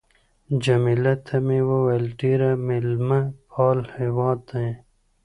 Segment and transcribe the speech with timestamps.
[0.63, 3.19] جميله ته مې وویل: ډېر مېلمه
[3.51, 4.67] پال هېواد دی.